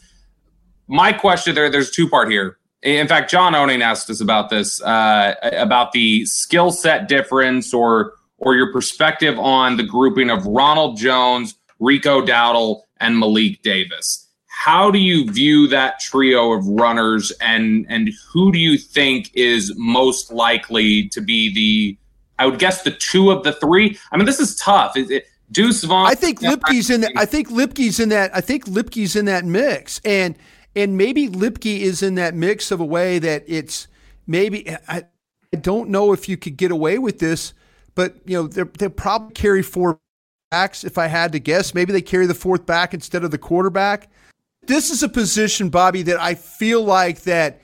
My 0.88 1.14
question 1.14 1.56
there, 1.56 1.70
there's 1.70 1.92
two 1.92 2.10
part 2.10 2.30
here. 2.30 2.58
In 2.84 3.08
fact, 3.08 3.30
John 3.30 3.54
Owning 3.54 3.82
asked 3.82 4.10
us 4.10 4.22
about 4.22 4.50
this, 4.50 4.82
uh, 4.82 5.36
about 5.54 5.92
the 5.92 6.26
skill 6.26 6.72
set 6.72 7.08
difference 7.08 7.74
or 7.74 8.14
or 8.38 8.56
your 8.56 8.74
perspective 8.74 9.38
on 9.38 9.78
the 9.78 9.84
grouping 9.84 10.32
of 10.32 10.44
Ronald 10.48 10.98
Jones, 10.98 11.54
Rico 11.80 12.26
Dowdle, 12.26 12.82
and 13.00 13.20
Malik 13.20 13.62
Davis 13.62 14.28
how 14.64 14.92
do 14.92 15.00
you 15.00 15.28
view 15.32 15.66
that 15.68 16.00
trio 16.00 16.52
of 16.52 16.68
runners 16.68 17.32
and 17.42 17.84
and 17.90 18.12
who 18.32 18.52
do 18.52 18.60
you 18.60 18.78
think 18.78 19.32
is 19.34 19.74
most 19.76 20.32
likely 20.32 21.10
to 21.10 21.20
be 21.20 21.52
the 21.52 21.98
I 22.38 22.46
would 22.46 22.60
guess 22.60 22.84
the 22.84 22.92
two 22.92 23.30
of 23.32 23.44
the 23.44 23.54
three. 23.54 23.98
I 24.12 24.18
mean, 24.18 24.26
this 24.26 24.40
is 24.40 24.56
tough. 24.56 24.98
It, 24.98 25.12
it, 25.12 25.26
Deuce 25.52 25.84
Vaughn. 25.84 26.08
I 26.08 26.16
think 26.16 26.42
Luepke's 26.42 26.90
in 26.90 27.02
that. 27.02 27.12
I 27.16 27.26
think 27.26 27.50
Luepke's 27.50 28.00
in 28.00 28.10
that. 28.10 28.36
I 28.36 28.42
think 28.42 28.66
Luepke's 28.66 29.16
in 29.16 29.26
that 29.26 29.46
mix, 29.46 30.00
and 30.06 30.36
and 30.76 30.98
maybe 30.98 31.28
Luepke 31.28 31.80
is 31.80 32.02
in 32.02 32.16
that 32.16 32.34
mix 32.34 32.72
of 32.72 32.80
a 32.80 32.86
way 32.86 33.20
that 33.20 33.44
it's 33.48 33.88
maybe. 34.28 34.70
I, 34.88 35.04
I 35.54 35.58
don't 35.58 35.90
know 35.90 36.14
if 36.14 36.30
you 36.30 36.38
could 36.38 36.56
get 36.56 36.72
away 36.72 36.98
with 36.98 37.20
this, 37.20 37.54
but 37.94 38.16
you 38.26 38.38
know 38.38 38.48
they 38.48 38.64
they 38.64 38.90
probably 38.90 39.34
carry 39.34 39.62
four 39.62 40.00
backs. 40.50 40.84
If 40.84 40.98
I 40.98 41.08
had 41.08 41.34
to 41.34 41.40
guess, 41.40 41.74
maybe 41.74 41.92
they 41.92 42.02
carry 42.02 42.26
the 42.26 42.34
fourth 42.34 42.66
back 42.66 42.94
instead 42.94 43.24
of 43.24 43.32
the 43.32 43.38
quarterback. 43.38 44.10
This 44.64 44.92
is 44.92 45.04
a 45.04 45.10
position, 45.10 45.70
Bobby, 45.70 46.04
that 46.04 46.20
I 46.20 46.36
feel 46.36 46.84
like 46.84 47.22
that 47.24 47.62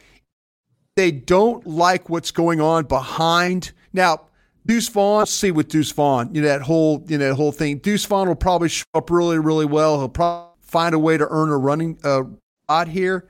they 0.96 1.12
don't 1.12 1.66
like 1.66 2.10
what's 2.10 2.32
going 2.32 2.60
on 2.60 2.86
behind. 2.86 3.72
Now, 3.94 4.24
Deuce 4.66 4.90
Vaughn, 4.90 5.26
see 5.28 5.52
with 5.52 5.70
Deuce 5.70 5.92
Vaughn, 5.92 6.34
you 6.34 6.42
know, 6.42 6.48
that 6.48 6.62
whole, 6.62 7.06
you 7.08 7.18
know, 7.18 7.30
that 7.30 7.36
whole 7.36 7.52
thing. 7.52 7.78
Deuce 7.78 8.04
Vaughn 8.06 8.28
will 8.28 8.36
probably 8.36 8.68
show 8.68 8.84
up 8.96 9.10
really, 9.10 9.38
really 9.38 9.66
well. 9.66 10.00
He'll 10.00 10.10
probably 10.10 10.52
find 10.60 10.96
a 10.96 11.00
way 11.00 11.18
to 11.18 11.28
earn 11.30 11.50
a 11.50 11.58
running 11.58 12.00
uh, 12.04 12.24
spot 12.68 12.90
here. 12.90 13.26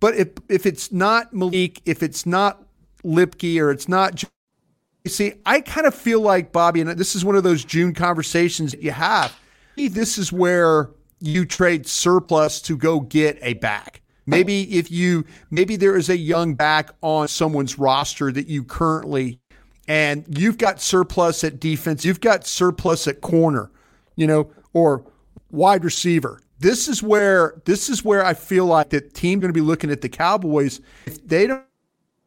But 0.00 0.16
if 0.16 0.28
if 0.50 0.66
it's 0.66 0.92
not 0.92 1.32
Malik, 1.32 1.80
if 1.86 2.02
it's 2.02 2.26
not 2.26 2.62
Luepke, 3.04 3.58
or 3.58 3.70
it's 3.70 3.88
not, 3.88 4.22
you 4.22 5.10
see, 5.10 5.32
I 5.46 5.62
kind 5.62 5.86
of 5.86 5.94
feel 5.94 6.20
like 6.20 6.52
Bobby, 6.52 6.82
and 6.82 6.90
this 6.90 7.14
is 7.14 7.24
one 7.24 7.34
of 7.34 7.42
those 7.42 7.64
June 7.64 7.94
conversations 7.94 8.72
that 8.72 8.82
you 8.82 8.90
have. 8.90 9.34
This 9.76 10.18
is 10.18 10.30
where 10.30 10.90
you 11.20 11.46
trade 11.46 11.86
surplus 11.86 12.60
to 12.62 12.76
go 12.76 13.00
get 13.00 13.38
a 13.40 13.54
back. 13.54 14.02
Maybe 14.26 14.76
if 14.76 14.90
you 14.90 15.24
maybe 15.50 15.76
there 15.76 15.96
is 15.96 16.10
a 16.10 16.16
young 16.16 16.54
back 16.54 16.90
on 17.00 17.28
someone's 17.28 17.78
roster 17.78 18.30
that 18.30 18.46
you 18.46 18.62
currently 18.62 19.40
and 19.88 20.26
you've 20.28 20.58
got 20.58 20.82
surplus 20.82 21.42
at 21.44 21.58
defense, 21.60 22.04
you've 22.04 22.20
got 22.20 22.46
surplus 22.46 23.08
at 23.08 23.22
corner, 23.22 23.70
you 24.16 24.26
know, 24.26 24.50
or 24.74 25.04
wide 25.50 25.82
receiver. 25.82 26.40
This 26.62 26.86
is 26.86 27.02
where 27.02 27.60
this 27.64 27.88
is 27.88 28.04
where 28.04 28.24
I 28.24 28.34
feel 28.34 28.66
like 28.66 28.90
the 28.90 29.00
team 29.00 29.40
going 29.40 29.48
to 29.48 29.52
be 29.52 29.60
looking 29.60 29.90
at 29.90 30.00
the 30.00 30.08
Cowboys. 30.08 30.80
If 31.06 31.26
they 31.26 31.48
don't 31.48 31.64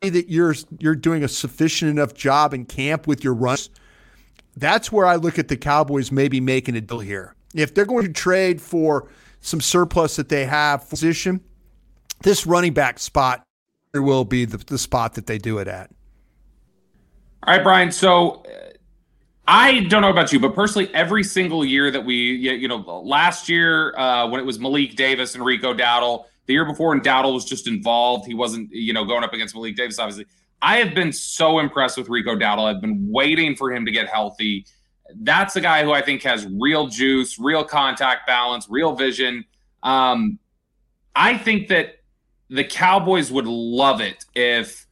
see 0.04 0.10
that 0.10 0.30
you're 0.30 0.54
you're 0.78 0.94
doing 0.94 1.24
a 1.24 1.30
sufficient 1.30 1.90
enough 1.90 2.14
job 2.14 2.54
in 2.54 2.66
camp 2.66 3.08
with 3.08 3.24
your 3.24 3.34
runs, 3.34 3.70
that's 4.58 4.92
where 4.92 5.06
I 5.06 5.16
look 5.16 5.40
at 5.40 5.48
the 5.48 5.56
Cowboys 5.56 6.12
maybe 6.12 6.42
making 6.42 6.76
a 6.76 6.82
deal 6.82 7.00
here. 7.00 7.34
If 7.54 7.74
they're 7.74 7.86
going 7.86 8.06
to 8.08 8.12
trade 8.12 8.62
for 8.62 9.10
some 9.40 9.62
surplus 9.62 10.18
that 10.18 10.28
they 10.28 10.44
have 10.44 10.90
position, 10.90 11.40
this 12.22 12.46
running 12.46 12.74
back 12.74 13.00
spot 13.00 13.42
will 13.94 14.26
be 14.26 14.44
the, 14.44 14.58
the 14.58 14.78
spot 14.78 15.14
that 15.14 15.28
they 15.28 15.38
do 15.38 15.60
it 15.60 15.70
at. 15.70 15.90
All 17.44 17.56
right, 17.56 17.64
Bryan. 17.64 17.90
So 17.90 18.44
I 19.48 19.82
don't 19.82 20.02
know 20.02 20.10
about 20.10 20.34
you, 20.34 20.40
but 20.40 20.56
personally, 20.56 20.94
every 20.94 21.24
single 21.24 21.64
year 21.64 21.92
that 21.92 22.04
we, 22.04 22.16
you 22.16 22.68
know, 22.68 22.78
last 22.78 23.48
year 23.48 23.96
uh, 23.98 24.28
when 24.28 24.40
it 24.40 24.44
was 24.44 24.60
Malik 24.60 24.96
Davis 24.96 25.36
and 25.36 25.46
Rico 25.46 25.74
Dowdle, 25.74 26.26
the 26.48 26.54
year 26.54 26.66
before, 26.66 26.94
and 26.94 27.02
Dowdle 27.02 27.34
was 27.34 27.46
just 27.46 27.68
involved. 27.68 28.26
He 28.26 28.34
wasn't, 28.34 28.72
you 28.72 28.94
know, 28.94 29.06
going 29.06 29.24
up 29.24 29.34
against 29.34 29.56
Malik 29.56 29.76
Davis, 29.76 30.00
obviously. 30.00 30.26
I 30.62 30.78
have 30.78 30.96
been 30.96 31.14
so 31.14 31.60
impressed 31.60 31.98
with 31.98 32.10
Rico 32.10 32.36
Dowdle. 32.36 32.66
I've 32.66 32.82
been 32.82 33.08
waiting 33.12 33.56
for 33.56 33.72
him 33.72 33.86
to 33.86 33.92
get 33.92 34.08
healthy. 34.08 34.66
That's 35.18 35.56
a 35.56 35.62
guy 35.62 35.84
who 35.84 35.92
I 35.92 36.02
think 36.02 36.24
has 36.24 36.48
real 36.60 36.88
juice, 36.88 37.38
real 37.38 37.64
contact 37.64 38.26
balance, 38.26 38.68
real 38.68 38.96
vision. 38.96 39.46
Um, 39.84 40.40
I 41.16 41.38
think 41.38 41.68
that 41.68 41.98
the 42.50 42.64
Cowboys 42.64 43.32
would 43.32 43.46
love 43.46 44.02
it 44.02 44.26
if 44.34 44.85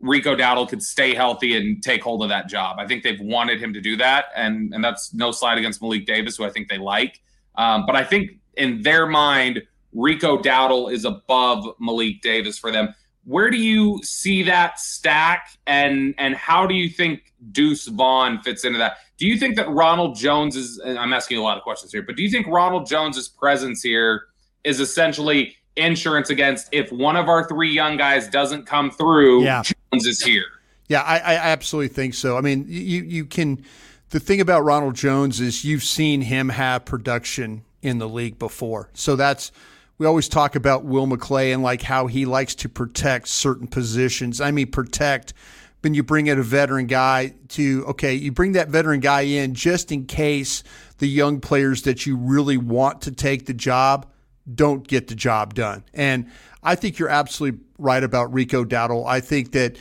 Rico 0.00 0.36
Dowdle 0.36 0.68
could 0.68 0.82
stay 0.82 1.14
healthy 1.14 1.56
and 1.56 1.82
take 1.82 2.02
hold 2.02 2.22
of 2.22 2.28
that 2.28 2.48
job. 2.48 2.76
I 2.78 2.86
think 2.86 3.02
they've 3.02 3.20
wanted 3.20 3.60
him 3.60 3.72
to 3.74 3.80
do 3.80 3.96
that, 3.96 4.26
and 4.36 4.72
and 4.72 4.82
that's 4.82 5.12
no 5.12 5.32
slide 5.32 5.58
against 5.58 5.82
Malik 5.82 6.06
Davis, 6.06 6.36
who 6.36 6.44
I 6.44 6.50
think 6.50 6.68
they 6.68 6.78
like. 6.78 7.20
Um, 7.56 7.84
but 7.86 7.96
I 7.96 8.04
think 8.04 8.32
in 8.56 8.82
their 8.82 9.06
mind, 9.06 9.62
Rico 9.92 10.38
Dowdle 10.38 10.92
is 10.92 11.04
above 11.04 11.64
Malik 11.80 12.22
Davis 12.22 12.58
for 12.58 12.70
them. 12.70 12.94
Where 13.24 13.50
do 13.50 13.58
you 13.58 14.00
see 14.04 14.42
that 14.44 14.78
stack, 14.78 15.50
and 15.66 16.14
and 16.16 16.34
how 16.34 16.66
do 16.66 16.74
you 16.74 16.88
think 16.88 17.34
Deuce 17.52 17.86
Vaughn 17.88 18.40
fits 18.42 18.64
into 18.64 18.78
that? 18.78 18.98
Do 19.18 19.26
you 19.26 19.36
think 19.36 19.56
that 19.56 19.68
Ronald 19.68 20.16
Jones 20.16 20.54
is? 20.54 20.80
I'm 20.84 21.12
asking 21.12 21.38
a 21.38 21.42
lot 21.42 21.56
of 21.56 21.64
questions 21.64 21.92
here, 21.92 22.02
but 22.02 22.16
do 22.16 22.22
you 22.22 22.30
think 22.30 22.46
Ronald 22.46 22.86
Jones's 22.86 23.28
presence 23.28 23.82
here 23.82 24.26
is 24.64 24.80
essentially 24.80 25.56
insurance 25.78 26.30
against 26.30 26.68
if 26.72 26.90
one 26.92 27.16
of 27.16 27.28
our 27.28 27.48
three 27.48 27.72
young 27.72 27.96
guys 27.96 28.28
doesn't 28.28 28.66
come 28.66 28.90
through, 28.90 29.44
yeah. 29.44 29.62
Jones 29.62 30.06
is 30.06 30.22
here. 30.22 30.44
Yeah, 30.88 31.02
I, 31.02 31.18
I 31.18 31.34
absolutely 31.34 31.88
think 31.88 32.14
so. 32.14 32.36
I 32.36 32.40
mean, 32.40 32.66
you 32.68 33.02
you 33.02 33.24
can. 33.24 33.64
The 34.10 34.20
thing 34.20 34.40
about 34.40 34.64
Ronald 34.64 34.94
Jones 34.94 35.38
is 35.38 35.64
you've 35.64 35.84
seen 35.84 36.22
him 36.22 36.48
have 36.48 36.86
production 36.86 37.62
in 37.82 37.98
the 37.98 38.08
league 38.08 38.38
before, 38.38 38.90
so 38.94 39.16
that's 39.16 39.52
we 39.98 40.06
always 40.06 40.28
talk 40.28 40.54
about 40.54 40.84
Will 40.84 41.06
McClay 41.06 41.52
and 41.52 41.62
like 41.62 41.82
how 41.82 42.06
he 42.06 42.24
likes 42.24 42.54
to 42.56 42.68
protect 42.68 43.28
certain 43.28 43.66
positions. 43.66 44.40
I 44.40 44.50
mean, 44.50 44.70
protect 44.70 45.34
when 45.82 45.94
you 45.94 46.02
bring 46.02 46.26
in 46.26 46.38
a 46.38 46.42
veteran 46.42 46.86
guy 46.86 47.34
to 47.48 47.84
okay, 47.88 48.14
you 48.14 48.32
bring 48.32 48.52
that 48.52 48.68
veteran 48.68 49.00
guy 49.00 49.22
in 49.22 49.54
just 49.54 49.92
in 49.92 50.06
case 50.06 50.62
the 50.98 51.08
young 51.08 51.40
players 51.40 51.82
that 51.82 52.06
you 52.06 52.16
really 52.16 52.56
want 52.56 53.02
to 53.02 53.12
take 53.12 53.46
the 53.46 53.54
job 53.54 54.06
don't 54.54 54.86
get 54.86 55.08
the 55.08 55.14
job 55.14 55.54
done. 55.54 55.84
And 55.94 56.30
I 56.62 56.74
think 56.74 56.98
you're 56.98 57.08
absolutely 57.08 57.60
right 57.78 58.02
about 58.02 58.32
Rico 58.32 58.64
Dowdle. 58.64 59.06
I 59.06 59.20
think 59.20 59.52
that 59.52 59.76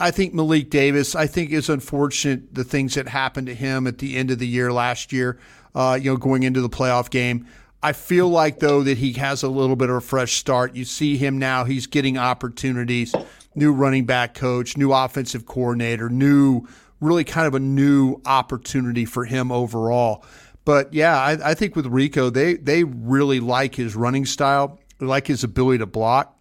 I 0.00 0.10
think 0.10 0.34
Malik 0.34 0.70
Davis, 0.70 1.14
I 1.14 1.26
think 1.26 1.52
it's 1.52 1.68
unfortunate 1.68 2.54
the 2.54 2.64
things 2.64 2.94
that 2.94 3.08
happened 3.08 3.46
to 3.48 3.54
him 3.54 3.86
at 3.86 3.98
the 3.98 4.16
end 4.16 4.30
of 4.30 4.38
the 4.38 4.46
year 4.46 4.72
last 4.72 5.12
year, 5.12 5.38
uh, 5.74 5.98
you 6.00 6.10
know, 6.10 6.16
going 6.16 6.42
into 6.42 6.60
the 6.60 6.68
playoff 6.68 7.10
game. 7.10 7.46
I 7.82 7.92
feel 7.92 8.28
like 8.28 8.60
though 8.60 8.82
that 8.82 8.98
he 8.98 9.12
has 9.14 9.42
a 9.42 9.48
little 9.48 9.76
bit 9.76 9.90
of 9.90 9.96
a 9.96 10.00
fresh 10.00 10.34
start. 10.34 10.74
You 10.74 10.84
see 10.84 11.16
him 11.16 11.38
now, 11.38 11.64
he's 11.64 11.86
getting 11.86 12.16
opportunities, 12.16 13.14
new 13.54 13.72
running 13.72 14.06
back 14.06 14.34
coach, 14.34 14.76
new 14.76 14.92
offensive 14.92 15.46
coordinator, 15.46 16.08
new 16.08 16.66
really 17.00 17.24
kind 17.24 17.46
of 17.46 17.54
a 17.54 17.60
new 17.60 18.20
opportunity 18.24 19.04
for 19.04 19.24
him 19.24 19.50
overall. 19.50 20.24
But 20.64 20.94
yeah, 20.94 21.18
I, 21.18 21.50
I 21.50 21.54
think 21.54 21.74
with 21.74 21.86
Rico, 21.86 22.30
they 22.30 22.54
they 22.54 22.84
really 22.84 23.40
like 23.40 23.74
his 23.74 23.96
running 23.96 24.26
style. 24.26 24.78
They 24.98 25.06
like 25.06 25.26
his 25.26 25.42
ability 25.42 25.78
to 25.78 25.86
block. 25.86 26.38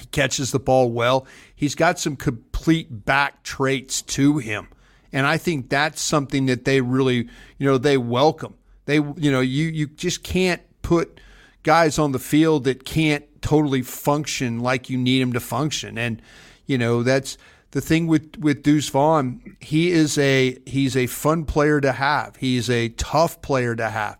He 0.00 0.06
catches 0.06 0.52
the 0.52 0.58
ball 0.58 0.90
well. 0.90 1.26
He's 1.54 1.74
got 1.74 1.98
some 1.98 2.16
complete 2.16 3.04
back 3.04 3.42
traits 3.42 4.02
to 4.02 4.38
him. 4.38 4.68
And 5.12 5.26
I 5.26 5.36
think 5.36 5.68
that's 5.68 6.00
something 6.00 6.46
that 6.46 6.64
they 6.64 6.80
really, 6.80 7.28
you 7.58 7.66
know, 7.66 7.76
they 7.76 7.98
welcome. 7.98 8.54
They, 8.86 8.94
you 8.94 9.30
know, 9.30 9.40
you 9.40 9.66
you 9.66 9.86
just 9.86 10.22
can't 10.22 10.62
put 10.80 11.20
guys 11.62 11.98
on 11.98 12.12
the 12.12 12.18
field 12.18 12.64
that 12.64 12.84
can't 12.84 13.24
totally 13.42 13.82
function 13.82 14.60
like 14.60 14.88
you 14.88 14.96
need 14.96 15.20
them 15.20 15.32
to 15.34 15.40
function. 15.40 15.98
And, 15.98 16.22
you 16.66 16.78
know, 16.78 17.02
that's 17.02 17.36
the 17.72 17.80
thing 17.80 18.06
with 18.06 18.36
with 18.38 18.62
Deuce 18.62 18.88
Vaughn, 18.88 19.56
he 19.58 19.90
is 19.90 20.16
a 20.18 20.58
he's 20.64 20.96
a 20.96 21.06
fun 21.06 21.44
player 21.44 21.80
to 21.80 21.92
have. 21.92 22.36
He's 22.36 22.70
a 22.70 22.90
tough 22.90 23.42
player 23.42 23.74
to 23.74 23.90
have. 23.90 24.18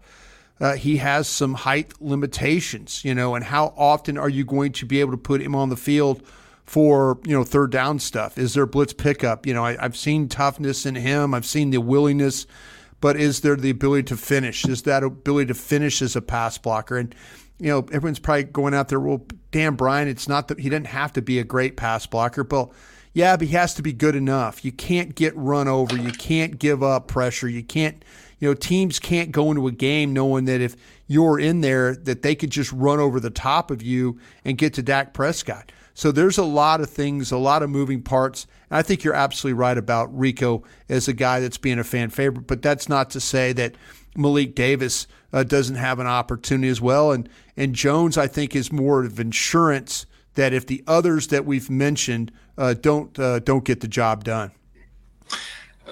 Uh, 0.58 0.74
he 0.74 0.98
has 0.98 1.28
some 1.28 1.54
height 1.54 1.92
limitations, 2.00 3.04
you 3.04 3.14
know, 3.14 3.34
and 3.34 3.44
how 3.44 3.74
often 3.76 4.16
are 4.16 4.28
you 4.28 4.44
going 4.44 4.72
to 4.72 4.86
be 4.86 5.00
able 5.00 5.10
to 5.10 5.18
put 5.18 5.40
him 5.40 5.54
on 5.54 5.68
the 5.68 5.76
field 5.76 6.22
for 6.64 7.18
you 7.26 7.36
know 7.36 7.44
third 7.44 7.70
down 7.70 7.98
stuff? 7.98 8.38
Is 8.38 8.54
there 8.54 8.64
blitz 8.64 8.94
pickup? 8.94 9.46
You 9.46 9.52
know, 9.52 9.64
I, 9.64 9.76
I've 9.84 9.96
seen 9.96 10.28
toughness 10.28 10.86
in 10.86 10.94
him. 10.94 11.34
I've 11.34 11.46
seen 11.46 11.70
the 11.70 11.80
willingness, 11.80 12.46
but 13.02 13.16
is 13.16 13.42
there 13.42 13.56
the 13.56 13.70
ability 13.70 14.04
to 14.04 14.16
finish? 14.16 14.64
Is 14.64 14.82
that 14.82 15.02
ability 15.02 15.48
to 15.48 15.54
finish 15.54 16.00
as 16.00 16.16
a 16.16 16.22
pass 16.22 16.56
blocker? 16.56 16.96
And 16.96 17.14
you 17.58 17.68
know, 17.68 17.80
everyone's 17.92 18.18
probably 18.18 18.44
going 18.44 18.72
out 18.72 18.88
there. 18.88 18.98
Well, 18.98 19.26
Dan 19.50 19.74
Bryan, 19.74 20.08
it's 20.08 20.26
not 20.26 20.48
that 20.48 20.58
he 20.58 20.70
didn't 20.70 20.86
have 20.86 21.12
to 21.12 21.20
be 21.20 21.38
a 21.38 21.44
great 21.44 21.76
pass 21.76 22.06
blocker, 22.06 22.44
but 22.44 22.70
yeah, 23.12 23.36
but 23.36 23.48
he 23.48 23.54
has 23.54 23.74
to 23.74 23.82
be 23.82 23.92
good 23.92 24.16
enough. 24.16 24.64
You 24.64 24.72
can't 24.72 25.14
get 25.14 25.36
run 25.36 25.68
over. 25.68 25.96
You 25.96 26.12
can't 26.12 26.58
give 26.58 26.82
up 26.82 27.08
pressure. 27.08 27.48
You 27.48 27.62
can't, 27.62 28.02
you 28.38 28.48
know, 28.48 28.54
teams 28.54 28.98
can't 28.98 29.30
go 29.32 29.50
into 29.50 29.66
a 29.66 29.72
game 29.72 30.12
knowing 30.12 30.46
that 30.46 30.60
if 30.60 30.76
you're 31.06 31.38
in 31.38 31.60
there, 31.60 31.94
that 31.94 32.22
they 32.22 32.34
could 32.34 32.50
just 32.50 32.72
run 32.72 33.00
over 33.00 33.20
the 33.20 33.30
top 33.30 33.70
of 33.70 33.82
you 33.82 34.18
and 34.44 34.56
get 34.56 34.74
to 34.74 34.82
Dak 34.82 35.12
Prescott. 35.12 35.70
So 35.94 36.10
there's 36.10 36.38
a 36.38 36.44
lot 36.44 36.80
of 36.80 36.88
things, 36.88 37.30
a 37.30 37.36
lot 37.36 37.62
of 37.62 37.68
moving 37.68 38.02
parts. 38.02 38.46
And 38.70 38.78
I 38.78 38.82
think 38.82 39.04
you're 39.04 39.14
absolutely 39.14 39.58
right 39.58 39.76
about 39.76 40.16
Rico 40.18 40.62
as 40.88 41.06
a 41.06 41.12
guy 41.12 41.40
that's 41.40 41.58
being 41.58 41.78
a 41.78 41.84
fan 41.84 42.08
favorite. 42.08 42.46
But 42.46 42.62
that's 42.62 42.88
not 42.88 43.10
to 43.10 43.20
say 43.20 43.52
that 43.52 43.74
Malik 44.16 44.54
Davis 44.54 45.06
uh, 45.34 45.42
doesn't 45.42 45.76
have 45.76 45.98
an 45.98 46.06
opportunity 46.06 46.68
as 46.68 46.80
well. 46.80 47.12
And 47.12 47.28
and 47.58 47.74
Jones, 47.74 48.16
I 48.16 48.26
think, 48.26 48.56
is 48.56 48.72
more 48.72 49.04
of 49.04 49.20
insurance 49.20 50.06
that 50.34 50.52
if 50.52 50.66
the 50.66 50.82
others 50.86 51.28
that 51.28 51.44
we've 51.44 51.70
mentioned 51.70 52.32
uh, 52.58 52.74
don't 52.74 53.18
uh, 53.18 53.38
don't 53.40 53.64
get 53.64 53.80
the 53.80 53.88
job 53.88 54.24
done. 54.24 54.50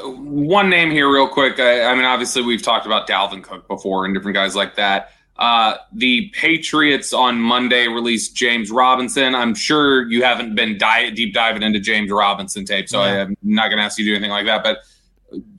One 0.02 0.70
name 0.70 0.90
here, 0.90 1.12
real 1.12 1.28
quick. 1.28 1.58
I, 1.58 1.82
I, 1.82 1.94
mean, 1.94 2.04
obviously, 2.04 2.42
we've 2.42 2.62
talked 2.62 2.86
about 2.86 3.08
Dalvin 3.08 3.42
Cook 3.42 3.66
before 3.68 4.04
and 4.04 4.14
different 4.14 4.34
guys 4.34 4.54
like 4.54 4.76
that. 4.76 5.12
Uh, 5.36 5.76
the 5.92 6.28
Patriots 6.34 7.12
on 7.12 7.40
Monday 7.40 7.88
released 7.88 8.36
James 8.36 8.70
Robinson. 8.70 9.34
I'm 9.34 9.54
sure 9.54 10.06
you 10.10 10.22
haven't 10.22 10.54
been 10.54 10.76
di- 10.76 11.10
deep 11.10 11.32
diving 11.32 11.62
into 11.62 11.80
James 11.80 12.10
Robinson 12.10 12.64
tape, 12.66 12.88
so 12.88 13.02
yeah. 13.02 13.22
I'm 13.22 13.36
not 13.42 13.68
going 13.68 13.78
to 13.78 13.84
ask 13.84 13.98
you 13.98 14.04
to 14.04 14.10
do 14.10 14.14
anything 14.16 14.30
like 14.30 14.46
that. 14.46 14.62
But 14.62 14.80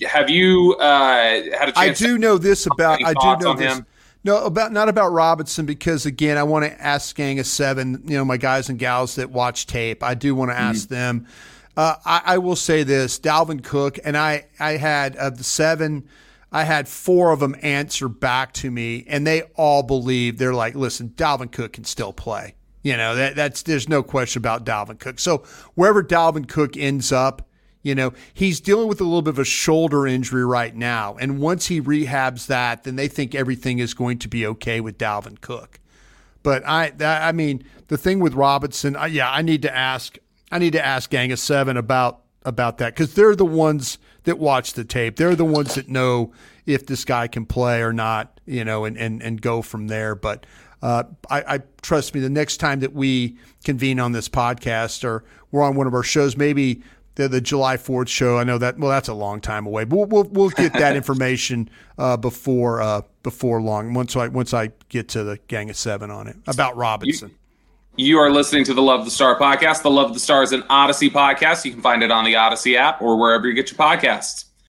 have 0.08 0.30
you 0.30 0.76
uh, 0.76 1.24
had 1.58 1.70
a 1.70 1.72
chance? 1.72 1.78
I 1.78 1.90
do 1.94 2.18
know 2.18 2.38
this 2.38 2.68
about. 2.68 3.04
I 3.04 3.14
do 3.14 3.44
know 3.44 3.54
this. 3.56 3.78
Him? 3.78 3.86
No, 4.24 4.46
about 4.46 4.72
not 4.72 4.88
about 4.88 5.10
Robinson 5.10 5.66
because 5.66 6.06
again, 6.06 6.38
I 6.38 6.44
want 6.44 6.66
to 6.66 6.82
ask 6.82 7.16
Gang 7.16 7.40
of 7.40 7.48
Seven. 7.48 8.04
You 8.06 8.18
know, 8.18 8.26
my 8.26 8.38
guys 8.38 8.70
and 8.70 8.78
gals 8.78 9.16
that 9.16 9.32
watch 9.32 9.66
tape. 9.66 10.04
I 10.04 10.14
do 10.14 10.36
want 10.36 10.52
to 10.52 10.58
ask 10.58 10.86
mm-hmm. 10.86 10.94
them. 10.94 11.28
Uh, 11.76 11.96
I, 12.06 12.22
I, 12.26 12.38
will 12.38 12.56
say 12.56 12.84
this: 12.84 13.20
Dalvin 13.20 13.64
Cook 13.64 13.98
and 14.04 14.16
I. 14.16 14.46
I 14.60 14.72
had 14.74 15.16
of 15.16 15.38
the 15.38 15.44
seven. 15.44 16.08
I 16.52 16.66
had 16.66 16.88
four 16.88 17.32
of 17.32 17.40
them 17.40 17.56
answer 17.62 18.10
back 18.10 18.54
to 18.56 18.70
me, 18.70 19.06
and 19.08 19.26
they 19.26 19.44
all 19.56 19.82
believe 19.82 20.38
they're 20.38 20.54
like, 20.54 20.76
"Listen, 20.76 21.10
Dalvin 21.10 21.52
Cook 21.52 21.74
can 21.74 21.86
still 21.86 22.14
play." 22.14 22.56
You 22.84 22.98
know 22.98 23.16
that 23.16 23.36
that's 23.36 23.64
there's 23.64 23.90
no 23.90 24.04
question 24.04 24.40
about 24.40 24.66
Dalvin 24.66 25.00
Cook. 25.00 25.20
So 25.20 25.40
wherever 25.76 26.04
Dalvin 26.04 26.48
Cook 26.48 26.78
ends 26.78 27.12
up, 27.12 27.48
you 27.84 27.96
know, 27.96 28.14
he's 28.34 28.60
dealing 28.60 28.88
with 28.88 29.02
a 29.02 29.04
little 29.04 29.22
bit 29.22 29.32
of 29.32 29.40
a 29.40 29.46
shoulder 29.46 30.06
injury 30.06 30.46
right 30.46 30.76
now. 30.76 31.16
And 31.20 31.40
once 31.40 31.68
he 31.68 31.82
rehabs 31.82 32.48
that, 32.48 32.84
then 32.84 32.96
they 32.96 33.08
think 33.08 33.34
everything 33.34 33.80
is 33.80 33.94
going 33.94 34.20
to 34.20 34.28
be 34.28 34.46
okay 34.46 34.80
with 34.82 34.98
Dalvin 34.98 35.42
Cook. 35.42 35.80
But 36.44 36.68
I, 36.68 36.92
I 37.00 37.32
mean, 37.32 37.64
the 37.88 37.98
thing 37.98 38.20
with 38.20 38.34
Robinson, 38.34 38.96
I, 38.96 39.08
yeah, 39.08 39.32
I 39.32 39.42
need 39.42 39.62
to 39.64 39.76
ask, 39.76 40.18
I 40.52 40.60
need 40.60 40.74
to 40.74 40.86
ask 40.86 41.10
Gang 41.10 41.32
of 41.32 41.40
Seven 41.40 41.78
about 41.78 42.20
about 42.44 42.80
that 42.80 42.96
because 42.96 43.14
they're 43.14 43.36
the 43.36 43.46
ones 43.46 44.00
that 44.24 44.40
watch 44.40 44.74
the 44.74 44.84
tape. 44.84 45.16
They're 45.16 45.36
the 45.36 45.46
ones 45.46 45.76
that 45.76 45.88
know 45.88 46.34
if 46.66 46.88
this 46.88 47.06
guy 47.06 47.28
can 47.28 47.46
play 47.46 47.82
or 47.82 47.94
not, 47.94 48.40
you 48.46 48.66
know, 48.66 48.86
and 48.86 48.98
and, 48.98 49.22
and 49.22 49.42
go 49.42 49.62
from 49.62 49.88
there. 49.88 50.16
But 50.16 50.46
uh, 50.82 51.04
I, 51.30 51.56
I, 51.56 51.60
trust 51.82 52.16
me, 52.16 52.22
the 52.22 52.30
next 52.30 52.58
time 52.58 52.80
that 52.80 52.94
we 52.94 53.38
convene 53.64 54.00
on 54.00 54.14
this 54.14 54.28
podcast 54.28 55.04
or 55.04 55.24
we're 55.52 55.62
on 55.62 55.76
one 55.76 55.86
of 55.86 55.94
our 55.94 56.04
shows, 56.04 56.36
maybe 56.36 56.82
the, 57.16 57.28
the 57.28 57.42
July 57.42 57.78
4th 57.78 58.08
show. 58.08 58.38
I 58.38 58.44
know 58.44 58.58
that, 58.58 58.78
well, 58.78 58.90
that's 58.90 59.08
a 59.08 59.14
long 59.14 59.42
time 59.42 59.66
away, 59.66 59.84
but 59.84 59.96
we'll, 59.96 60.06
we'll, 60.08 60.24
we'll 60.32 60.50
get 60.50 60.74
that 60.74 60.96
information 60.98 61.70
uh, 61.98 62.18
before 62.18 62.82
uh, 62.82 63.02
before 63.24 63.62
long, 63.62 63.94
once 63.94 64.16
I, 64.16 64.28
once 64.28 64.54
I 64.54 64.72
get 64.90 65.10
to 65.10 65.24
the 65.24 65.40
Gang 65.48 65.70
of 65.70 65.76
Seven 65.76 66.10
on 66.10 66.28
it 66.28 66.38
about 66.48 66.76
Robinson. 66.76 67.32
You, 67.96 68.08
you 68.08 68.18
are 68.18 68.32
listening 68.32 68.64
to 68.66 68.74
the 68.74 68.82
Love 68.82 69.06
the 69.06 69.12
Star 69.12 69.38
podcast. 69.38 69.84
The 69.84 69.92
Love 69.92 70.14
the 70.14 70.20
Star 70.20 70.42
is 70.44 70.52
an 70.52 70.64
Audacy 70.64 71.10
podcast. 71.10 71.66
You 71.66 71.72
can 71.72 71.82
find 71.82 72.02
it 72.04 72.12
on 72.12 72.26
the 72.26 72.34
Audacy 72.34 72.76
app 72.76 73.02
or 73.02 73.18
wherever 73.18 73.48
you 73.48 73.54
get 73.54 73.70
your 73.70 73.78
podcasts. 73.78 74.46